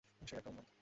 [0.21, 0.65] সে একটা উম্মাদ!